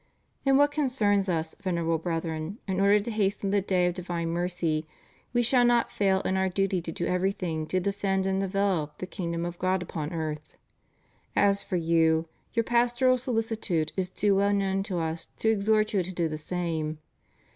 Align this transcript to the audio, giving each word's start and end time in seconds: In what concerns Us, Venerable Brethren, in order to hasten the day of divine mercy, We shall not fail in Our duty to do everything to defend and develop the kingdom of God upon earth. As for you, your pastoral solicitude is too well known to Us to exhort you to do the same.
In 0.45 0.57
what 0.57 0.71
concerns 0.71 1.29
Us, 1.29 1.53
Venerable 1.61 1.99
Brethren, 1.99 2.57
in 2.67 2.79
order 2.79 2.99
to 2.99 3.11
hasten 3.11 3.51
the 3.51 3.61
day 3.61 3.85
of 3.85 3.93
divine 3.93 4.29
mercy, 4.29 4.87
We 5.31 5.43
shall 5.43 5.63
not 5.63 5.91
fail 5.91 6.21
in 6.21 6.37
Our 6.37 6.49
duty 6.49 6.81
to 6.81 6.91
do 6.91 7.05
everything 7.05 7.67
to 7.67 7.79
defend 7.79 8.25
and 8.25 8.41
develop 8.41 8.97
the 8.97 9.05
kingdom 9.05 9.45
of 9.45 9.59
God 9.59 9.83
upon 9.83 10.11
earth. 10.11 10.57
As 11.35 11.61
for 11.61 11.75
you, 11.75 12.27
your 12.55 12.63
pastoral 12.63 13.19
solicitude 13.19 13.91
is 13.95 14.09
too 14.09 14.35
well 14.35 14.53
known 14.53 14.81
to 14.85 14.97
Us 14.97 15.27
to 15.37 15.49
exhort 15.51 15.93
you 15.93 16.01
to 16.01 16.11
do 16.11 16.27
the 16.27 16.39
same. 16.39 16.97